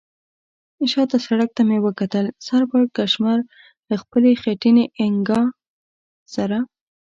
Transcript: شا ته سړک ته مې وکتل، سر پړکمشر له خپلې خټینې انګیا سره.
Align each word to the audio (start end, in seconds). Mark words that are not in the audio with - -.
شا 0.91 1.03
ته 1.09 1.17
سړک 1.25 1.49
ته 1.57 1.61
مې 1.67 1.77
وکتل، 1.85 2.25
سر 2.47 2.61
پړکمشر 2.69 3.37
له 3.89 3.95
خپلې 4.01 4.31
خټینې 4.41 4.85
انګیا 5.03 5.41
سره. 6.35 6.57